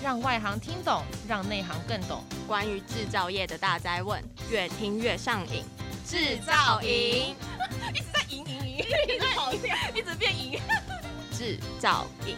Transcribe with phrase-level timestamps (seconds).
[0.00, 2.22] 让外行听懂，让内行更懂。
[2.46, 5.64] 关于制造业的大灾问，越听越上瘾。
[6.06, 7.34] 制造营
[7.92, 10.58] 一直在赢赢赢，一直跑掉，一直变赢。
[11.36, 12.36] 制造营。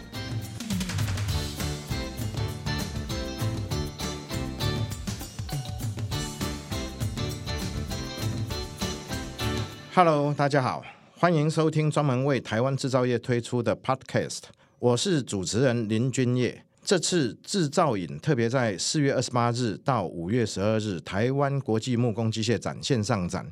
[9.93, 10.83] Hello，大家好，
[11.15, 14.39] 欢迎收听专门为台湾制造业推出的 Podcast，
[14.79, 16.65] 我是主持人林君业。
[16.83, 23.47] 这次制造影特别在四月二十八日到五月十二日，台湾国际木工机械展线上展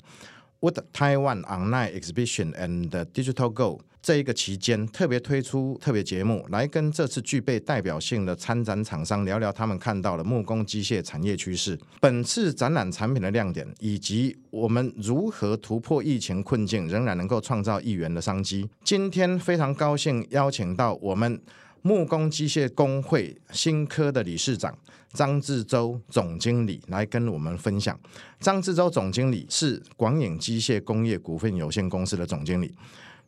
[0.62, 11.77] Wood Taiwan Online Exhibition and Digital Go 这一个期间，特别推出特别节目，来跟这次具备代表性的参展厂商聊聊他们看到的木工机械产业趋势。
[12.02, 18.68] 本次展览产品的亮点，以及我们如何突破疫情困境，仍然能够创造亿元的商机。
[18.84, 21.40] 今天非常高兴邀请到我们。
[21.82, 24.78] 木工机械工会新科的理事长
[25.14, 27.99] 张志洲总经理来跟我们分享。
[28.40, 32.74] 张志洲总经理是广影机械工业股份有限公司的总经理。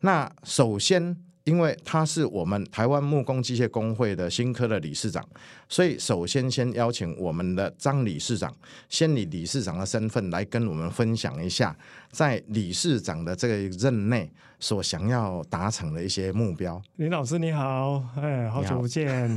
[0.01, 5.27] 那首先，因为他是我们台湾木工机械工会的新科的理事长，
[5.67, 8.53] 所以首先先邀请我们的张理事长，
[8.89, 11.75] 先以理事长的身份来跟我们分享一下，
[12.11, 14.31] 在理事长的这个任内。
[14.61, 16.81] 所想要达成的一些目标。
[16.95, 19.29] 林老师你好，哎，好久不见。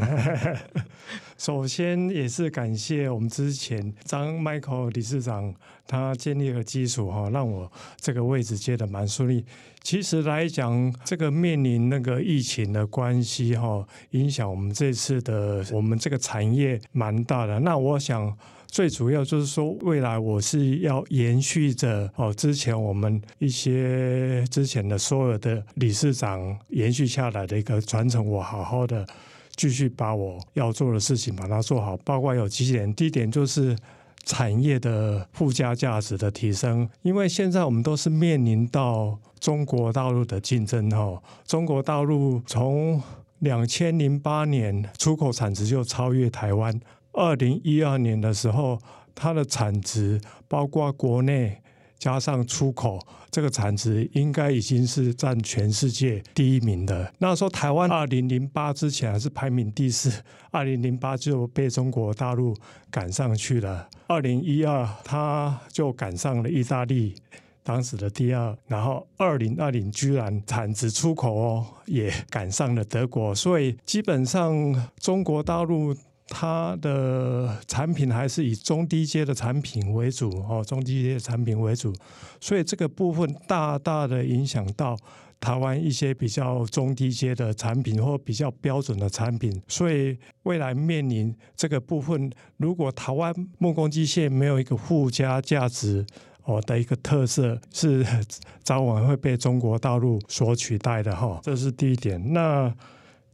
[1.36, 5.53] 首先也是感谢我们之前张 Michael 理事长，
[5.86, 9.44] 他建立了基础哈，让我这个位置接的蛮顺利。
[9.83, 17.59] 其实来讲，这个面临那个疫情的关系哈，影响我们这次的我们这个产业蛮大的。
[17.61, 18.36] 那我想。
[18.75, 29.06] 最主要就是说，未来我是要延续着哦，之前我们一些之前的所有的理事长延续下来的一个传承，我好好的
[29.55, 31.97] 继续把我要做的事情把它做好。
[31.98, 33.78] 包括有几点，第一点就是
[34.25, 43.00] 产业的附加价值的提升，因为现在我们都是面临到中国大陆的竞争哈，中国大陆从
[43.38, 46.81] 两千零八年出口产值就超越台湾。
[47.14, 48.78] 二零一二年的时候，
[49.14, 51.62] 它的产值包括国内
[51.97, 52.98] 加上出口，
[53.30, 57.12] 这个产值应该已经是占全世界第一名的。
[57.19, 62.54] 那时候台湾二零零八之前还是排名第四，二零零八就被中国大陆
[62.91, 63.88] 赶上去了。
[64.08, 67.14] 二零一二，它就赶上了意大利
[67.62, 75.96] 当时的第二，然后二零二零居然产值出口哦也赶上了德国，所以基本上中国大陆。
[76.29, 81.93] 它的产品还是以中低阶的产品为主哦，中低阶的产品为主，
[82.41, 84.97] 所以这个部分大大的影响到
[85.39, 96.06] 台湾一些比较中低阶的产品或比较标准的产品，所以未来面临这个部分，如果台湾木工机械没有一个附加价值
[96.45, 98.03] 哦的一个特色，是
[98.65, 102.33] 早晚会被中国大陆所取代的哈，这是第一点。
[102.33, 102.75] 那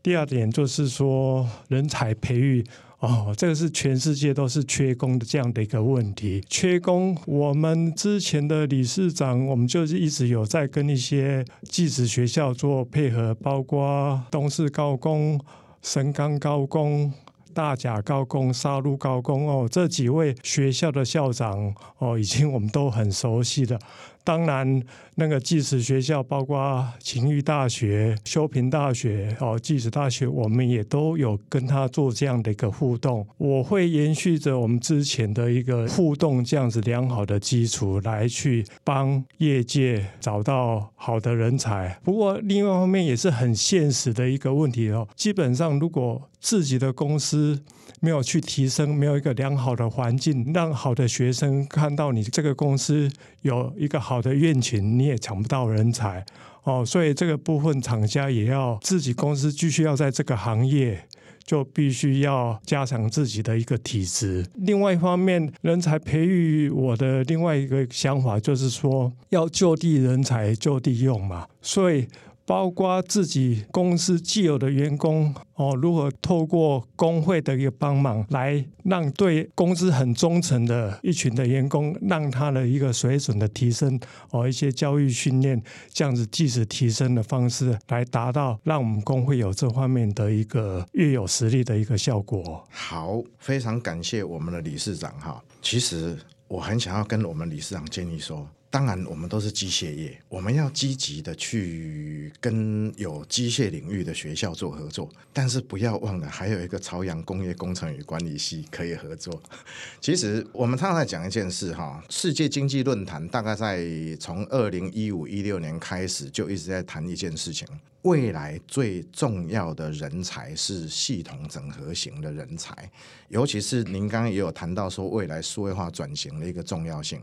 [0.03, 2.65] 第二点就是说，人才培育
[3.01, 6.43] 哦，这个是全世界都是缺工的这样的一个问题。
[6.49, 15.39] 缺工，我们之前的理事长，我们就是一直有在跟一些技职学校做配合，包括东势高工、
[15.83, 17.13] 神冈高工、
[17.53, 23.79] 大甲高工、沙鹿高工哦，这几位学校的校长哦，已经我们都很熟悉的。
[24.23, 24.83] 当然，
[25.15, 33.27] 那个技职学校包括勤益大学、修平大学、哦，技职大学，我们也都有跟他做这样的一个互动。
[33.39, 41.99] 我会延续着我们之前的一个互动，这样子良好的基础来去帮业界找到好的人才。
[42.05, 45.09] 不过，另外一方面也是很现实的一个问题哦。
[45.17, 47.63] 基本上，如果自己的公司
[48.01, 53.11] 没有去提升，没有一个良好的环境，让好的学生看到你这个公司
[53.43, 56.25] 有一个好的愿景，你也抢不到人才
[56.65, 56.85] 哦。
[56.85, 61.07] 所以这个部分，厂家也要自己公司继续要在这个行业，
[61.45, 64.47] 就必须要加强自己的一个体质。
[64.55, 71.47] 另外一方面，人才培育，我的另外一个想法就是说，要就地人才就地用嘛。
[71.61, 72.07] 所以。
[72.51, 84.01] 包括自己公司既有的员工哦，如何透过工会的一个帮忙，来让对公司很忠诚的一群的员工，让他的一个水准的提升
[84.33, 85.63] 哦，一些教育训练
[85.93, 92.67] 这样子即使提升的方式，来达到让我们工会有这方面的一个越有实力的一个效果。
[92.69, 95.41] 好，非常感谢我们的理事长哈。
[95.63, 96.19] 其实
[96.49, 109.43] 我很想要跟我们理事长建议说，当然，我们都是机械业，我们要积极的去跟有机械领域的学校做合作，但是不要忘了，还有一个朝阳工业工程与管理系可以合作。
[110.01, 113.85] 其实我们常常在讲一件事哈，世界经济论坛大概在
[114.21, 117.67] 从二零一五一六年开始就一直在谈一件事情，
[118.03, 122.89] 未来最重要的人才是系统整合型的人才，
[123.31, 127.21] 尤其是您刚刚也有谈到说未来数位化转型的一个重要性。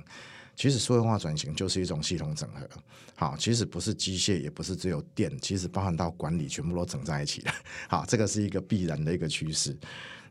[0.58, 2.68] 其实数位化转型就是一种系统整合，
[3.16, 7.54] 好，其实不是机械，也不是只有电，其实包含到管理，全部都整在一起了，
[7.88, 9.78] 好，这个是一个必然的一个趋势。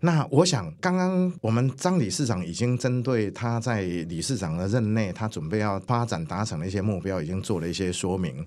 [0.01, 8.47] 那我想，刚刚我们张理事长已经针对他在理事长的任内，他准备要发展达成的一些目标，已经做了一些说明。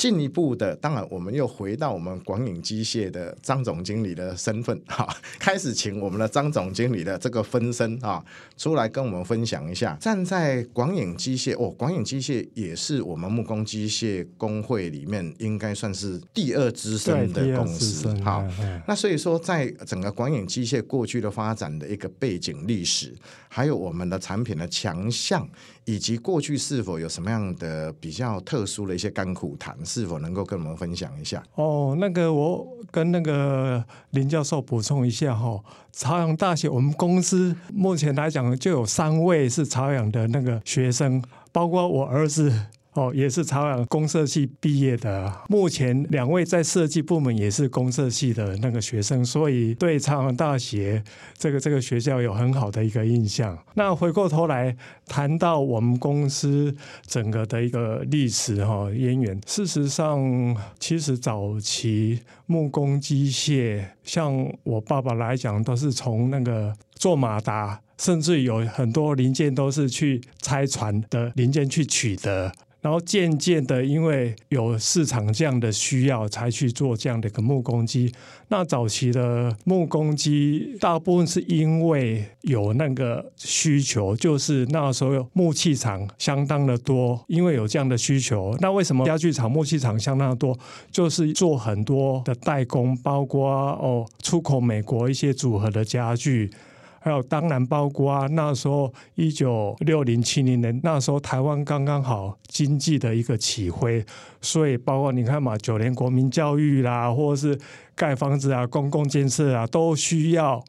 [0.00, 5.06] 进一步的，当然，我们又回到我们广影机械的张总经理的身份，哈，
[5.38, 8.24] 开始请我们的张总经理的这个分身啊，
[8.56, 9.94] 出来跟我们分享一下。
[10.00, 18.42] 站在广影机械，哦，广影机械也是我们木工机械工会里面应该算是第二资深的公司，好，
[18.88, 23.14] 那所以说，在整个广影机械过去的发展的一个背景历史，
[23.50, 25.46] 还有我们的产品的强项。
[25.86, 31.42] 以及过去是否有什么样的比较特殊的一些甘苦谈，是否能够跟我们分享一下？
[31.56, 35.60] 哦，那个我跟那个林教授补充一下哈，
[35.92, 41.20] 朝阳大学我们公司目前来讲就有三位是朝阳的那个学生，
[41.50, 42.66] 包括我儿子。
[42.94, 45.32] 哦，也是朝阳公社系毕业的。
[45.48, 51.02] 目前两位在设计部门也是公社系的那个学生，所以对朝阳大学
[51.38, 53.56] 这个这个学校有很好的一个印象。
[53.74, 54.76] 那回过头来
[55.06, 56.74] 谈到我们公司
[57.06, 72.52] 整个的一个历史哈渊源，事实上，其实早期木工机械，像我爸爸来讲，都是从那个做马达，甚至有很多零件都是去拆船的零件去取得。
[72.80, 78.12] 然后渐渐的，因为有市场这样的需要，才去做这样的一个木工机。
[78.48, 88.56] 那早期的木工机，大部分是因为有那个需求，就是那时候木器厂相当的多，因为有这样的需求。
[88.60, 90.58] 那为什么家具厂、木器厂相当的多？
[90.90, 96.50] 就是做很多的代工，包括哦出口美国一些组合的家具。
[97.02, 104.04] 还有，当然包括，那时候一九六零七零年，那时候台湾刚刚好经济的一个起飞，
[104.42, 107.58] 所以包括你看嘛，九年国民教育啦，或者是
[107.94, 110.62] 盖房子啊、公共建设啊，都需要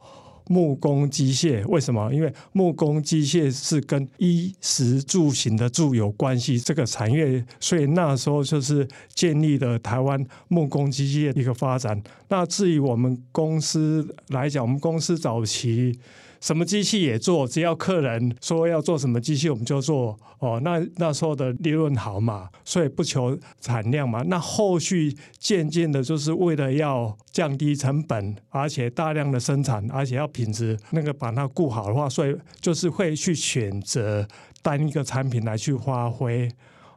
[0.51, 1.65] 木工机械。
[1.67, 2.13] 为什么？
[2.13, 12.01] 因为木工机械是跟衣食住行的住有关系，这个产业，所以那时候就是建立了台湾木工机械一个发展。
[12.27, 15.97] 那至于我们公司来讲，我们公司早期。
[16.41, 20.19] 什么机器也做，只要客人说要做什么机器，我们就做。
[20.39, 24.23] 哦，那那时候的利润好嘛，所以不求产量嘛。
[24.23, 34.27] 那后续渐渐的，就是为了要降低成本，而且大量的生产，而且要品质那个把它顾好的话，所以就是会去选择
[34.63, 36.49] 单一个产品来去发挥。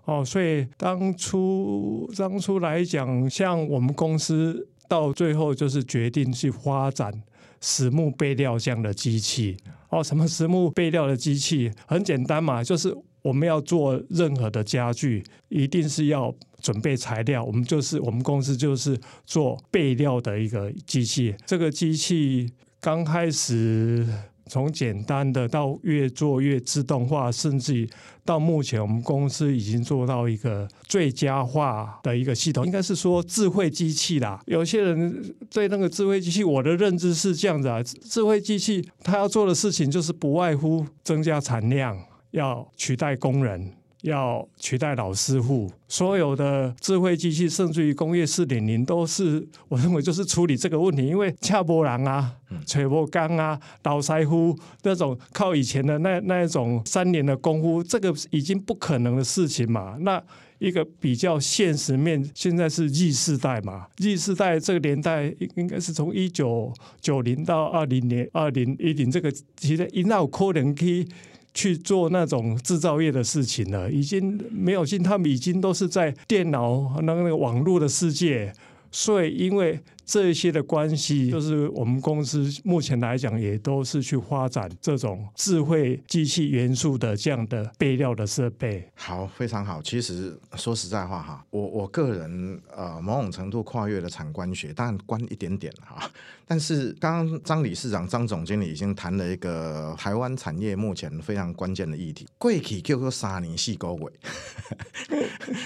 [0.06, 7.12] 哦，所以当初当初来讲，像我们公司到最后就是决定去发展。
[7.60, 9.56] 实木备料这样的机器
[9.90, 11.70] 哦，什么实木备料的机器？
[11.86, 17.44] 很简单嘛，就是我们要做任何的家具，一定是要准备材料。
[17.44, 21.34] 我们就是我们公司就是做备料的一个机器。
[21.46, 24.06] 这个机器刚开始。
[24.46, 27.88] 从简单的到越做越自动化，甚至于
[28.24, 34.40] 到目前我们公司已经做到一个最佳化的一个系统，应该是说智慧机器啦。
[34.46, 41.98] 有些人对那个智慧机器，我的认知是这样子啊，智慧机器它要做的事情就是不外乎增加产量，
[42.30, 43.72] 要取代工人。
[44.04, 51.06] 要取代老师傅，所有的智慧机器，甚至于工业四点零，都是我认为就是处理这个问题。
[51.06, 52.30] 因为恰波人啊、
[52.66, 59.96] 锤波钢啊、老师傅那种靠以前的那那一种三年的功夫，这个已经不可能的事情嘛。
[60.00, 60.22] 那
[60.58, 66.70] 一个比较现实面，现在是 Z 世代嘛，Z 世代这个年代应该是从一九
[67.00, 71.08] 九零到二零年二零一零这个，其实应该有可能可以。
[71.54, 78.52] 去做那种制造业的事情了，已经没有进，他们已经都是在电脑那个网络的世界，
[78.90, 88.88] 所以因为这些的关系，就是我们公司目前来讲，也都是去发展这种智慧机器元素的这样的备料的设备。
[88.94, 89.80] 好，非常好。
[89.82, 96.10] 其实说实在话哈，我我个人呃，某种程度跨越了产官学，当然关一点点哈。
[96.46, 104.12] 但是刚刚张理事长、张总经理已经谈了一个台湾产业目前非常关键的议题：贵企 QQ 三年细高尾。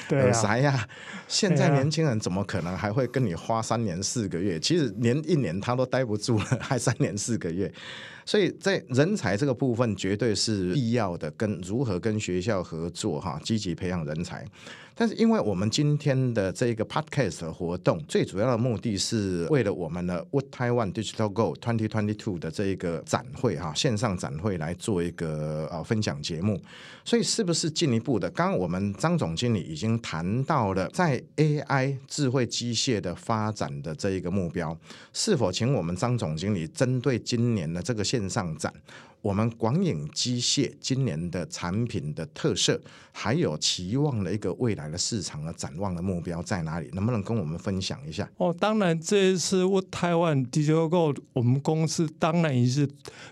[0.08, 0.88] 对 啥呀？
[1.26, 4.60] 现在年轻人怎么可能还会跟你花三年四个月？
[4.60, 7.72] 其实连一年他都待不住了，还三年四个月。
[8.28, 11.30] 所以在人才这个部分，绝对是必要的。
[11.30, 14.44] 跟如何跟学校合作，哈，积极培养人才。
[14.94, 26.60] 但是，因为我们今天的这个 podcast 活动，最主要的目的是为了我们的 Wood Taiwan Digital Go 2022的这一个展会哈，线上展会来做一个呃分享节目。
[27.04, 28.28] 所以，是不是进一步的？
[28.32, 34.76] 刚刚我们张总经理已经谈到了在 AI 智慧机械的发展的这一个目标，
[35.12, 38.72] 是否请我们张总经理针对今年的这个线线上展？
[39.20, 42.80] 我们广影机械今年的产品的特色，
[43.12, 46.88] 还有期望的一个未来的市场的展望的目标在哪里？
[46.92, 48.28] 能不能跟我们分享一下？
[48.36, 52.88] 哦，当然，这一次 Wood Taiwan Digital Go，我们公司当然也是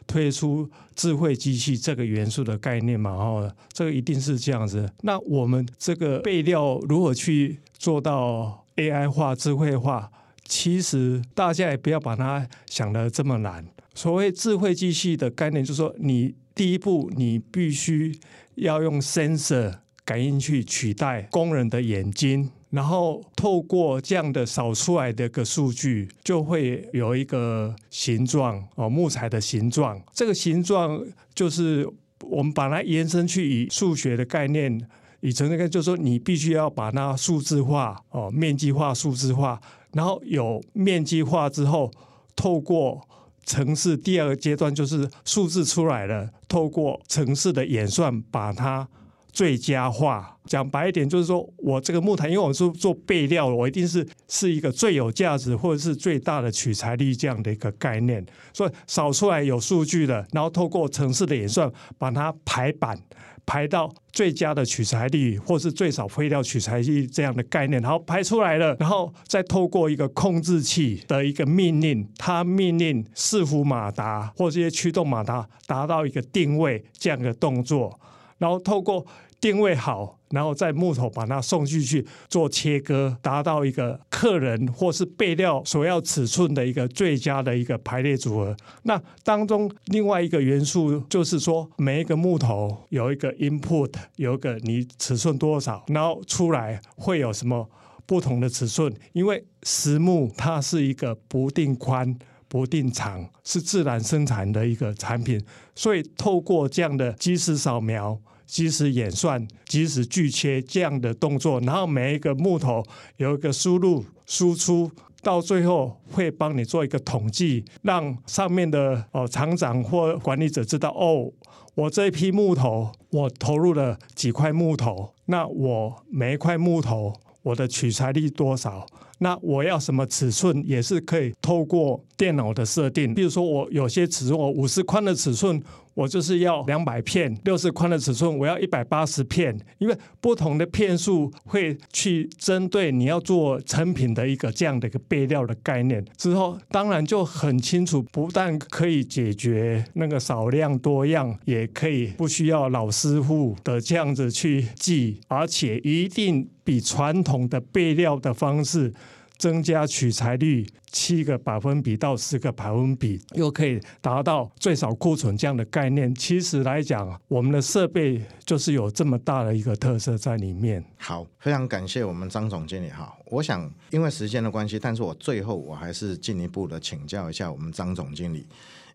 [0.09, 3.13] 推出智慧机器这个元素的概念嘛。
[3.13, 4.91] 哦，这个一定是这样子。
[5.03, 10.11] 那我们这个备料如何去做到 AI 化、智慧化？
[10.45, 13.65] 其实大家也不要把它想得这么难。
[13.97, 18.15] 所谓智慧机器的概念，就是说，你第一步你必须
[18.57, 29.99] 要用 sensor 感应去取代工人的眼睛，然后透过这样的扫出来的个数据，就会有一个形状哦，木材的形状。
[30.13, 31.03] 这个形状
[31.35, 31.89] 就是
[32.21, 34.79] 我们把它延伸去以数学的概念，
[35.21, 39.59] 以成那个，就是说你必须要把它数字化哦，面积化、数字化，
[39.93, 41.91] 然后有面积化之后，
[42.37, 43.01] 透过
[43.47, 48.87] 城市第二个阶段就是数字出来了，透过城市的演算把它
[49.33, 50.37] 最佳化。
[50.47, 58.25] 讲白一点，就是说我这个木材，因为我是做备料，我一定是是一个最有价值或者是最大的取材率这样的一个概念。
[58.53, 62.99] 所以扫出来有数据的，然后透过城市的演算把它排版。
[63.47, 77.99] 排到最佳的取材率，或是最少废料取材率这样的概念，然后排出来了，然后再透过一个控制器的一个命令，它命令伺服马达或这些驱动马达达到一个定位这样的动作，
[78.39, 79.07] 然后透过。
[79.47, 88.57] 定位好，然后在木头把它送进去做切割，达到一个客人或是备料所要尺寸的一个最佳的一个排列组合。
[88.83, 97.71] 那当中另外一个元素就是说，每一个木头有一个 input，有一个你尺寸多少，然后出来会有什么
[98.05, 98.93] 不同的尺寸。
[99.13, 105.41] 因为实木它是一个不定宽、不定长，是自然生产的一个产品，
[105.77, 108.19] 所以透过这样的即时扫描。
[108.47, 112.83] 即时演算、即时锯切这样的动作，然后每一个木头
[113.17, 114.91] 有一个输入、输出，
[115.23, 121.31] 到最后会帮你做一个统计，让上面的哦厂长或管理者知道哦，
[121.75, 127.13] 我这一批木头我投入了几块木头，那我每一块木头
[127.43, 128.87] 我的取材率多少？
[129.19, 135.61] 那我要什么尺寸也是可以透过电脑的设定，比如说我有些尺寸，我五十宽的尺寸。
[135.97, 146.05] 我就是要两百片，六十宽的尺寸，我要一百八十片，因为不同的片数会去针对你要做成品的一个这样的一个备料的概念。
[146.19, 158.93] 之后当然就很清楚，不但可以解决那个少量多样，也可以不需要老师傅的这样子去记，而且一定比传统的备料的方式。
[159.39, 166.15] 增加取材率七个百分比到十个百分比，又可以达到最少库存这样的概念。
[166.15, 170.85] 其实来讲，我们的设备就是有这么大的一个特色在里面。
[170.99, 173.15] 好，非常感谢我们张总经理哈。
[173.27, 178.47] 我想因为时间的关系，但是我最后我还是进一步的请教一下我们张总经理。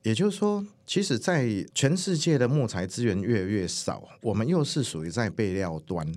[0.03, 6.11] 也就是说，其实，在全世界的木材资源越来越少，我们又是属于在备料端。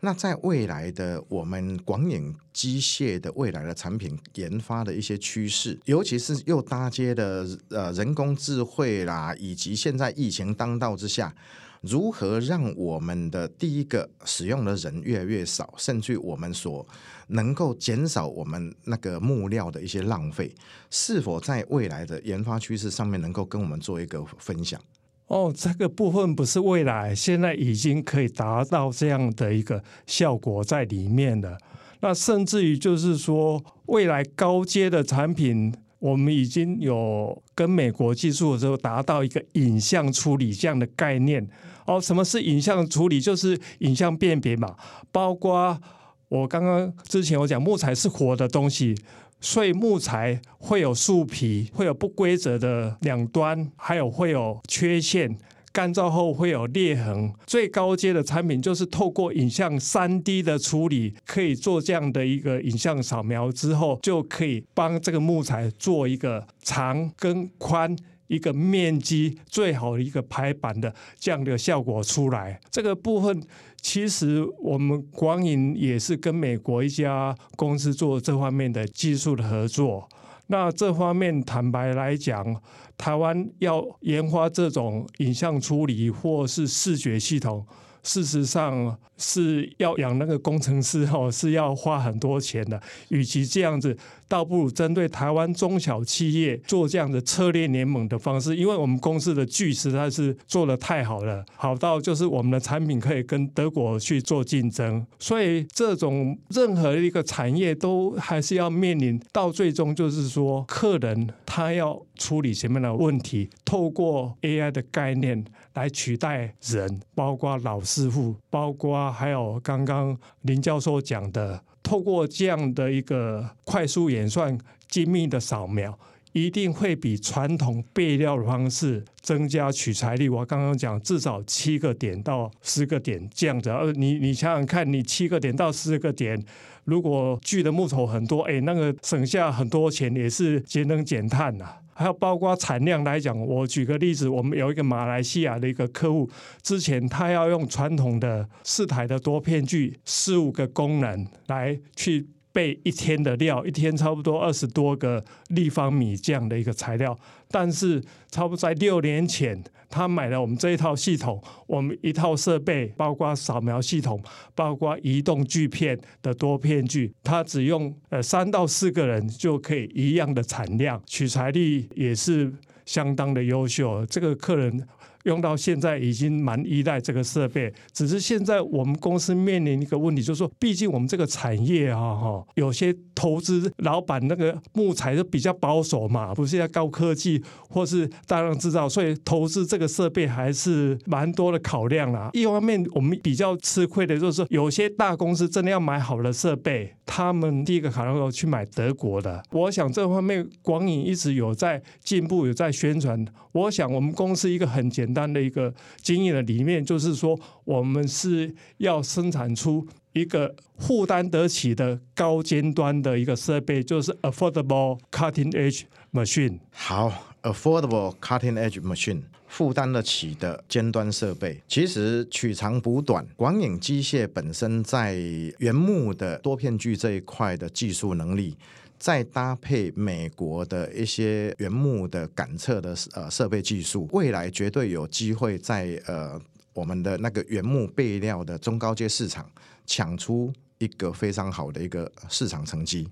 [0.00, 11.34] 那在未来的我们广影机械的未来的产品研发的一些趋势，尤其是又搭接的呃人工智慧啦，以及现在疫情当道之下，
[11.80, 16.86] 如何让我们的第一个使用的人越来越少，甚至我们所
[17.28, 20.54] 能够减少我们那个木料的一些浪费，
[20.90, 24.80] 是否在未来的研发趋势上面能够跟我们做一个分享？
[25.28, 31.58] 哦，这个部分不是未来，现在已经可以达到这样的一个效果在里面了。
[32.00, 41.48] 那甚至于就是说，未来高阶的产品，我们已经有跟美国技术的时候达到一个影像处理这样的概念。
[41.86, 43.20] 哦，什么是影像处理？
[43.20, 44.76] 就是影像辨别嘛，
[45.10, 45.80] 包括
[46.28, 48.94] 我刚刚之前我讲木材是活的东西，
[49.40, 55.38] 所以木材会有树皮，会有不规则的两端，还有会有缺陷。
[55.72, 67.94] 干燥后会有裂痕，最高阶的产品就是透过影像三 D 的处理，可以做这样的一个影像扫描之后，就可以帮这个木材做一个长跟宽
[68.28, 72.58] 一个面积最好的一个排版的这样的效果出来。
[72.70, 73.42] 这个部分
[73.88, 80.08] 其实我们光影也是跟美国一家公司做这方面的技术的合作。
[80.48, 82.60] 那这方面坦白来讲，
[82.98, 87.64] 台湾要研发这种影像处理或是视觉系统。
[88.06, 92.80] 事实上是要养那个工程师哦， 是要花很多钱的。
[93.08, 93.96] 与其这样子，
[94.28, 105.04] 倒不如针对台湾中小企业做这样的策略联盟的方式，因为我们公司的巨实在是做得太好了，好到就是我们的产品可以跟德国去做竞争。
[105.18, 118.10] 所以这种任何一个产业都还是要面临到最终就是说，客人他要处理什么样的问题，透过 AI 的概念来取代人，包括老师。
[118.10, 124.58] 傅，包括还有刚刚林教授讲的，透过这样的一个快速演算、
[124.90, 125.98] 精密的扫描，
[126.36, 130.28] 一定会比传统备料的方式增加取材率。
[130.28, 133.70] 我刚刚讲至少七个点到十个点这样子。
[133.70, 136.38] 呃，你你想想看，你七个点到十个点，
[136.84, 141.64] 如果锯的木头很多，哎，那个省下很多钱，也是节能减碳呐、
[141.94, 146.28] 还有包括产量来讲，我举个例子，我们有一个马来西亚的一个客户，
[146.60, 152.26] 之前他要用传统的四台的多片锯，十五个工人来去
[152.56, 157.14] 备一天的料，一天差不多二十多个立方米这样的一个材料，
[157.50, 159.62] 但是差不多在六年前。
[159.88, 164.20] 他买了我们这一套系统，我们一套设备，包括扫描系统，
[164.54, 172.52] 包括移动锯片的多片锯，他只用呃三到四个人就可以一样的产量，取材率也是
[172.84, 174.04] 相当的优秀。
[174.06, 174.86] 这个客人。
[175.26, 192.30] 用到现在已经蛮依赖这个设备，只是现在我们公司面临一个问题，就是说，毕竟我们这个产业啊，哈，有些投资老板那个木材都比较保守嘛，不是要高科技或是大量制造，所以投资这个设备还是蛮多的考量啦。
[192.32, 199.42] 一方面，我们比较吃亏的就是，有些大公司真的要买好的设备，他们第一个考量要去买德国的。
[199.50, 203.26] 我想这方面广影一直有在进步，有在宣传。
[203.50, 205.15] 我想我们公司一个很简。
[205.16, 216.58] 单的一个经验的理念，就是说，我们是要生产出一个负担得起的高尖端的一个设备，就是 affordable cutting edge machine。
[216.70, 217.10] 好
[217.42, 221.62] ，affordable cutting edge machine，负担得起的尖端设备。
[221.66, 225.16] 其实取长补短，广影机械本身在
[225.58, 228.54] 原木的多片锯这一块的技术能力。
[228.98, 236.40] 再搭配美国的一些原木的感测的呃设备技术，未来绝对有机会在呃
[236.72, 239.50] 我们的那个原木备料的中高阶市场
[239.86, 243.08] 抢出一个非常好的一个市场成绩。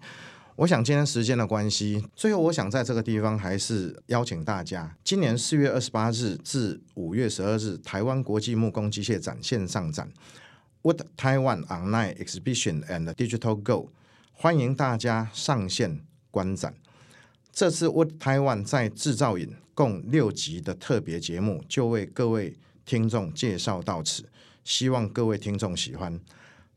[0.56, 10.08] 我想今天时间的关系，最后我想在这个地方还是邀请大家，今年四月二十八日至五月十二日，台湾国际木工机械展线上展
[10.82, 13.90] ，Wood Taiwan Online Exhibition and Digital Go。
[14.36, 16.74] 欢迎大家上线观展。
[17.52, 24.28] 这次 Wood Taiwan 在制造影共六集的特别节目，就为各位听众介绍到此。
[24.64, 26.20] 希望各位听众喜欢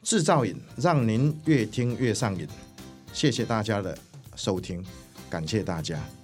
[0.01, 2.47] 制造瘾，让您越听越上瘾。
[3.11, 3.97] 谢谢大家的
[4.35, 4.85] 收听，
[5.29, 6.16] 感谢大家。